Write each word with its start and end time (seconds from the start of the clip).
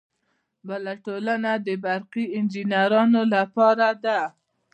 بله 0.67 0.93
ټولنه 1.05 1.51
د 1.67 1.67
برقي 1.85 2.25
انجینرانو 2.37 3.21
لپاره 3.35 3.87
ده. 4.03 4.19